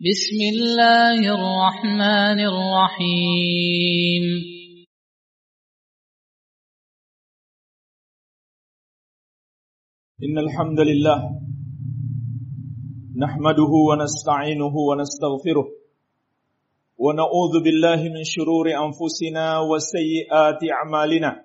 [0.00, 4.24] بسم الله الرحمن الرحيم.
[10.24, 11.18] إن الحمد لله
[13.18, 15.66] نحمده ونستعينه ونستغفره
[16.98, 21.44] ونعوذ بالله من شرور أنفسنا وسيئات أعمالنا.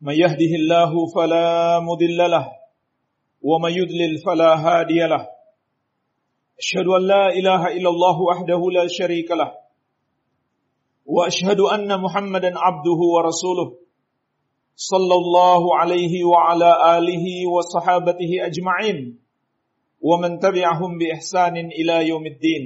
[0.00, 2.46] من يهده الله فلا مضل له
[3.42, 5.37] ومن يضلل فلا هادي له.
[6.58, 9.52] أشهد أن لا إله إلا الله وحده لا شريك له
[11.06, 13.68] وأشهد أن محمدا عبده ورسوله
[14.76, 19.18] صلى الله عليه وعلى آله وصحابته أجمعين
[20.00, 22.64] ومن تبعهم بإحسان إلى يوم الدين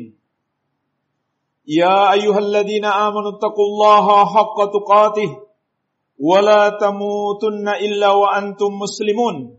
[1.69, 5.31] يا أيها الذين آمنوا اتقوا الله حق تقاته
[6.19, 9.59] ولا تموتن إلا وأنتم مسلمون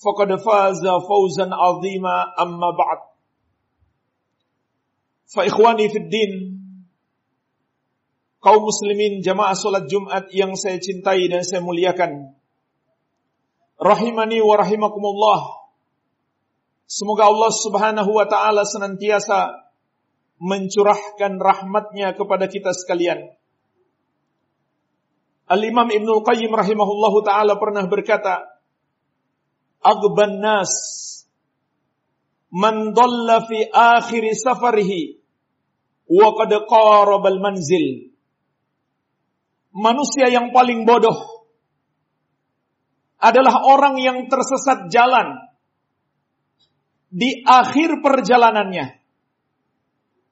[0.00, 3.00] فقد فاز فوزا عظيما أما بعد
[5.34, 6.32] فإخواني في الدين
[8.46, 12.30] kaum muslimin jamaah salat Jumat yang saya cintai dan saya muliakan.
[13.74, 15.66] Rahimani wa rahimakumullah.
[16.86, 19.66] Semoga Allah Subhanahu wa taala senantiasa
[20.38, 23.34] mencurahkan rahmatnya kepada kita sekalian.
[25.50, 28.46] Al-Imam Ibnul Qayyim rahimahullahu taala pernah berkata,
[29.81, 30.71] "Aghban nas
[32.53, 35.17] man dhalla fi akhir safarihi
[36.09, 38.11] wa qad qaraba al-manzil."
[39.71, 41.47] manusia yang paling bodoh
[43.21, 45.39] adalah orang yang tersesat jalan
[47.11, 48.99] di akhir perjalanannya.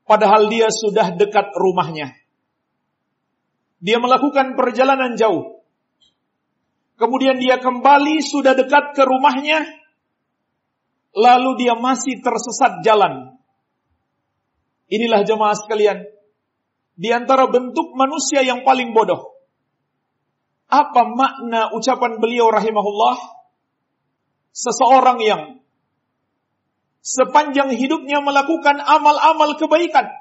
[0.09, 2.17] Padahal dia sudah dekat rumahnya.
[3.77, 5.58] Dia melakukan perjalanan jauh.
[6.99, 9.63] Kemudian dia kembali sudah dekat ke rumahnya.
[11.15, 13.39] Lalu dia masih tersesat jalan.
[14.91, 16.03] Inilah jemaah sekalian
[16.99, 19.39] di antara bentuk manusia yang paling bodoh.
[20.67, 23.17] Apa makna ucapan beliau rahimahullah?
[24.51, 25.41] Seseorang yang
[26.99, 30.11] sepanjang hidupnya melakukan amal-amal kebaikan.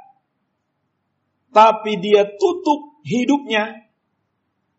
[1.50, 3.87] Tapi dia tutup hidupnya.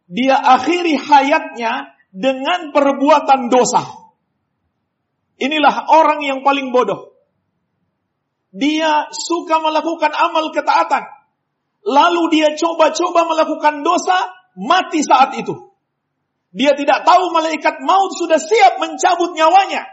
[0.10, 3.86] Dia akhiri hayatnya dengan perbuatan dosa.
[5.40, 7.14] Inilah orang yang paling bodoh.
[8.50, 11.20] Dia suka melakukan amal ketaatan
[11.86, 14.18] lalu dia coba-coba melakukan dosa,
[14.60, 15.72] mati saat itu.
[16.50, 19.86] Dia tidak tahu malaikat maut sudah siap mencabut nyawanya.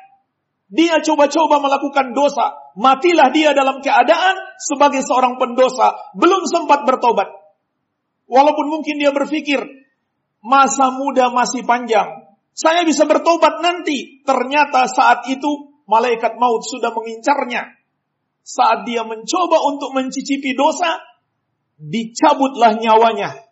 [0.67, 7.31] Dia coba-coba melakukan dosa, matilah dia dalam keadaan sebagai seorang pendosa, belum sempat bertobat.
[8.27, 9.63] Walaupun mungkin dia berpikir,
[10.47, 12.07] masa muda masih panjang,
[12.57, 14.25] saya bisa bertobat nanti.
[14.25, 17.69] Ternyata saat itu malaikat maut sudah mengincarnya.
[18.47, 21.03] Saat dia mencoba untuk mencicipi dosa,
[21.77, 23.45] dicabutlah nyawanya.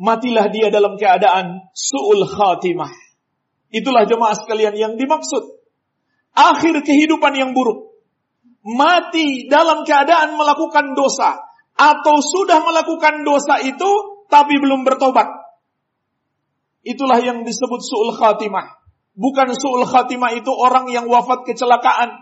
[0.00, 2.90] Matilah dia dalam keadaan su'ul khatimah.
[3.74, 5.60] Itulah jemaah sekalian yang dimaksud.
[6.32, 7.92] Akhir kehidupan yang buruk.
[8.64, 11.44] Mati dalam keadaan melakukan dosa.
[11.74, 15.26] Atau sudah melakukan dosa itu tapi belum bertobat.
[16.84, 18.80] Itulah yang disebut su'ul khatimah.
[19.16, 22.12] Bukan su'ul khatimah itu orang yang wafat kecelakaan.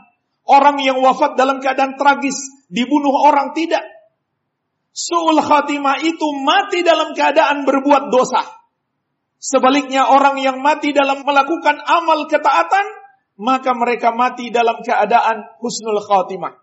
[0.42, 2.66] Orang yang wafat dalam keadaan tragis.
[2.70, 3.82] Dibunuh orang tidak
[4.92, 8.44] Su'ul khatimah itu mati dalam keadaan berbuat dosa.
[9.40, 12.86] Sebaliknya orang yang mati dalam melakukan amal ketaatan,
[13.40, 16.60] maka mereka mati dalam keadaan husnul khatimah.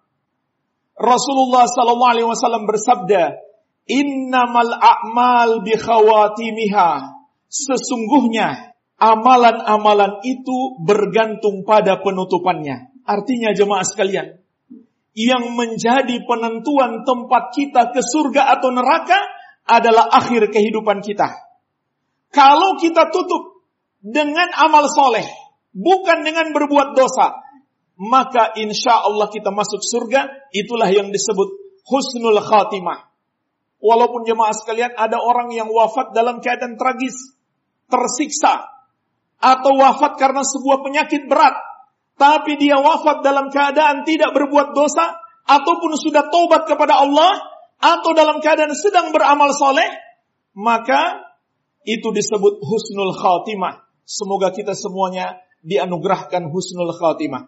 [0.93, 3.33] Rasulullah sallallahu alaihi wasallam bersabda,
[3.89, 7.17] "Innamal a'mal bi khawatimiha."
[7.49, 12.93] Sesungguhnya amalan-amalan itu bergantung pada penutupannya.
[13.09, 14.37] Artinya jemaah sekalian,
[15.17, 19.17] yang menjadi penentuan tempat kita ke surga atau neraka
[19.65, 21.27] adalah akhir kehidupan kita.
[22.29, 23.65] Kalau kita tutup
[23.99, 25.25] dengan amal soleh,
[25.73, 27.41] bukan dengan berbuat dosa,
[27.97, 31.49] maka insya Allah kita masuk surga, itulah yang disebut
[31.83, 33.08] husnul khatimah.
[33.79, 37.15] Walaupun jemaah sekalian ada orang yang wafat dalam keadaan tragis,
[37.87, 38.67] tersiksa,
[39.39, 41.55] atau wafat karena sebuah penyakit berat,
[42.19, 45.15] tapi dia wafat dalam keadaan tidak berbuat dosa,
[45.47, 47.39] ataupun sudah tobat kepada Allah
[47.79, 49.87] atau dalam keadaan sedang beramal soleh,
[50.53, 51.23] maka
[51.87, 53.87] itu disebut husnul khatimah.
[54.03, 57.47] Semoga kita semuanya dianugerahkan husnul khatimah.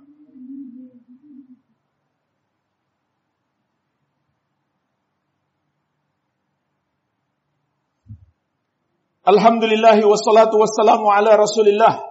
[9.22, 12.02] Alhamdulillah wassalatu wassalamu ala rasulillah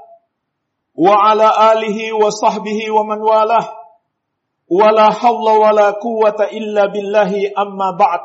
[0.94, 3.66] wa ala alihi wa sahbihi wa man walah.
[4.70, 8.22] Wa la hawla wa la quwata illa billahi amma ba'd.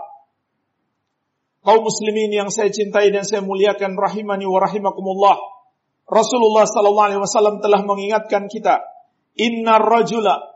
[1.65, 5.33] Kaum muslimin yang saya cintai dan saya muliakan rahimani wa rahimakumullah.
[6.05, 8.85] Rasulullah sallallahu alaihi wasallam telah mengingatkan kita
[9.33, 10.53] innar rajula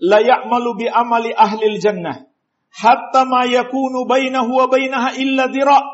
[0.00, 2.24] la ya'malu bi amali ahli jannah
[2.72, 5.84] hatta ma yakunu bainahu wa bainaha illa dira'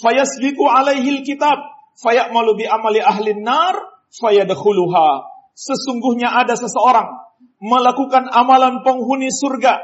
[0.00, 1.58] fayasbiqu alaihi alkitab
[2.00, 3.76] fayamalu bi amali ahli nar
[4.12, 5.28] fayadkhuluha.
[5.52, 7.12] Sesungguhnya ada seseorang
[7.60, 9.78] melakukan amalan penghuni surga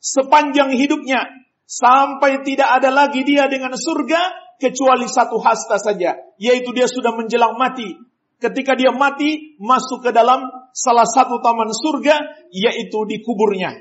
[0.00, 1.28] sepanjang hidupnya
[1.68, 4.20] sampai tidak ada lagi dia dengan surga
[4.60, 7.96] kecuali satu hasta saja, yaitu dia sudah menjelang mati.
[8.40, 13.76] Ketika dia mati, masuk ke dalam salah satu taman surga, yaitu di kuburnya.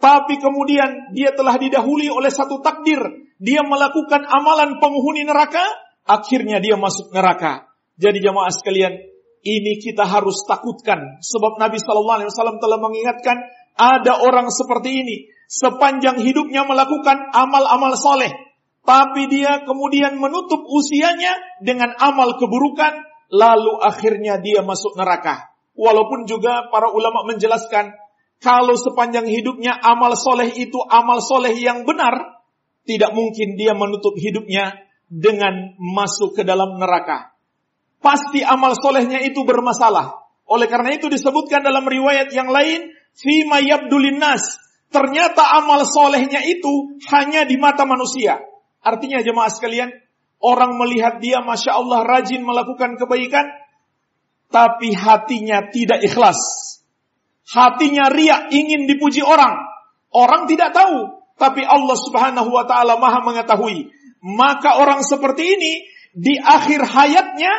[0.00, 2.98] Tapi kemudian dia telah didahului oleh satu takdir
[3.40, 5.64] dia melakukan amalan penghuni neraka,
[6.04, 7.72] akhirnya dia masuk neraka.
[7.96, 8.92] Jadi jamaah sekalian,
[9.40, 11.20] ini kita harus takutkan.
[11.24, 13.40] Sebab Nabi Shallallahu Alaihi Wasallam telah mengingatkan
[13.80, 15.16] ada orang seperti ini
[15.48, 18.30] sepanjang hidupnya melakukan amal-amal soleh,
[18.84, 21.32] tapi dia kemudian menutup usianya
[21.64, 22.92] dengan amal keburukan,
[23.32, 25.48] lalu akhirnya dia masuk neraka.
[25.72, 27.96] Walaupun juga para ulama menjelaskan
[28.40, 32.39] kalau sepanjang hidupnya amal soleh itu amal soleh yang benar,
[32.84, 34.76] tidak mungkin dia menutup hidupnya
[35.10, 37.34] dengan masuk ke dalam neraka.
[38.00, 40.16] Pasti amal solehnya itu bermasalah.
[40.48, 43.60] Oleh karena itu disebutkan dalam riwayat yang lain, fima.
[44.90, 48.40] Ternyata amal solehnya itu hanya di mata manusia.
[48.80, 49.92] Artinya jemaah sekalian,
[50.40, 53.46] orang melihat dia Masya Allah rajin melakukan kebaikan,
[54.50, 56.40] tapi hatinya tidak ikhlas.
[57.50, 59.58] Hatinya riak ingin dipuji orang.
[60.10, 63.88] Orang tidak tahu tapi Allah Subhanahu wa taala Maha mengetahui.
[64.20, 65.72] Maka orang seperti ini
[66.12, 67.52] di akhir hayatnya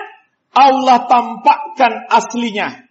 [0.54, 2.86] Allah tampakkan aslinya.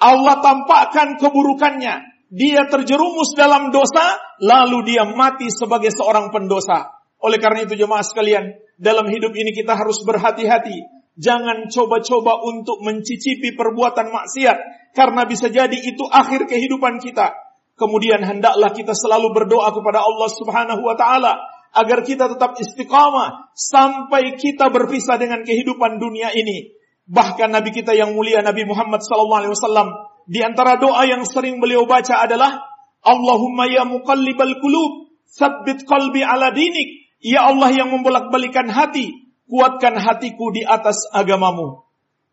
[0.00, 2.10] Allah tampakkan keburukannya.
[2.32, 6.88] Dia terjerumus dalam dosa, lalu dia mati sebagai seorang pendosa.
[7.20, 10.80] Oleh karena itu jemaah sekalian, dalam hidup ini kita harus berhati-hati.
[11.20, 14.58] Jangan coba-coba untuk mencicipi perbuatan maksiat.
[14.96, 17.36] Karena bisa jadi itu akhir kehidupan kita.
[17.76, 21.40] Kemudian hendaklah kita selalu berdoa kepada Allah Subhanahu wa taala
[21.72, 26.76] agar kita tetap istiqamah sampai kita berpisah dengan kehidupan dunia ini.
[27.08, 29.88] Bahkan Nabi kita yang mulia Nabi Muhammad wasallam
[30.28, 32.60] di antara doa yang sering beliau baca adalah
[33.02, 37.18] Allahumma ya muqallibal qulub tsabbit qalbi ala dinik.
[37.22, 41.86] Ya Allah yang membolak-balikan hati, kuatkan hatiku di atas agamamu.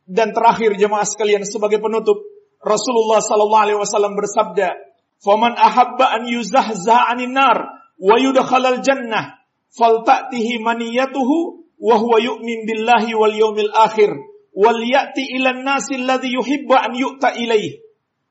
[0.10, 2.18] Dan terakhir jemaah sekalian sebagai penutup,
[2.58, 4.89] Rasulullah sallallahu alaihi wasallam bersabda,
[5.20, 7.58] Faman ahabba an yuzahza 'anil nar
[8.00, 9.36] wa yudkhalal jannah
[9.76, 14.12] falta'tihi maniyatuhu wa huwa yu'min billahi wal yawmil akhir
[14.56, 17.84] wal ya'ti ilan nasi alladhi yuhibbu an yu'ta ilaih.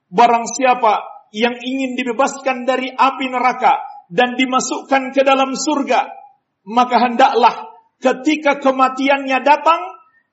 [0.09, 1.05] Barang siapa
[1.37, 6.09] yang ingin dibebaskan dari api neraka dan dimasukkan ke dalam surga,
[6.65, 7.69] maka hendaklah
[8.01, 9.81] ketika kematiannya datang,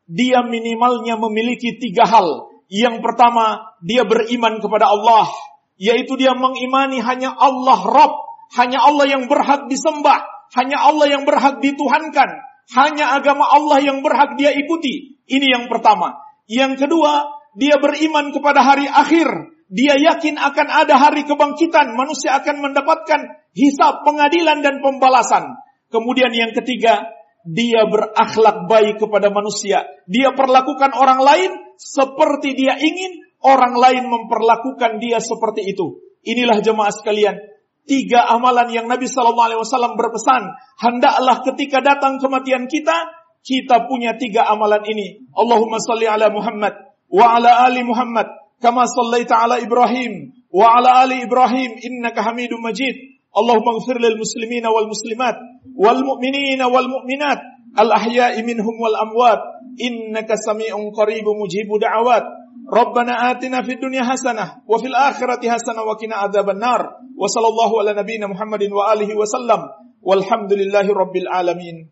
[0.07, 2.47] dia minimalnya memiliki tiga hal.
[2.71, 5.27] Yang pertama, dia beriman kepada Allah
[5.75, 8.13] yaitu dia mengimani hanya Allah Rabb,
[8.55, 10.23] hanya Allah yang berhak disembah,
[10.55, 12.29] hanya Allah yang berhak dituhankan,
[12.73, 15.19] hanya agama Allah yang berhak dia ikuti.
[15.25, 16.15] Ini yang pertama.
[16.45, 17.27] Yang kedua,
[17.57, 19.27] dia beriman kepada hari akhir.
[19.65, 23.21] Dia yakin akan ada hari kebangkitan, manusia akan mendapatkan
[23.57, 25.57] hisab, pengadilan dan pembalasan.
[25.89, 27.09] Kemudian yang ketiga,
[27.45, 29.85] dia berakhlak baik kepada manusia.
[30.05, 31.51] Dia perlakukan orang lain
[31.81, 36.01] seperti dia ingin orang lain memperlakukan dia seperti itu.
[36.25, 37.37] Inilah jemaah sekalian,
[37.85, 40.49] tiga amalan yang Nabi Shallallahu Alaihi Wasallam berpesan.
[40.81, 43.05] Hendaklah ketika datang kematian kita,
[43.45, 45.29] kita punya tiga amalan ini.
[45.37, 46.73] Allahumma salli ala Muhammad
[47.13, 48.25] wa ala ali Muhammad
[48.57, 52.97] kama sallaita ala Ibrahim wa ala ali Ibrahim innaka Hamidum Majid.
[53.29, 55.37] Allahumma ighfir lil muslimina wal muslimat
[55.77, 57.37] wal mu'minina wal mu'minat
[57.75, 59.43] al ahya'i minhum wal amwat
[59.77, 62.23] innaka sami'un qaribun mujibu da'awat.
[62.65, 66.81] Rabbana atina fid dunya hasanah wa fil akhirati hasanah wa qina adzabannar.
[67.15, 69.61] Wa sallallahu ala nabiyyina Muhammadin wa alihi wa sallam.
[70.01, 71.89] Walhamdulillahi rabbil alamin.